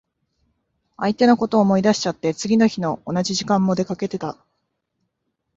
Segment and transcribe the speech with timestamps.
[0.97, 4.35] 相手のこと思い出しちゃって、次の日の同じ時間も出かけてた。